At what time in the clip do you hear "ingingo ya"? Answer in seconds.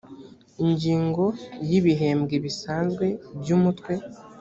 0.63-1.73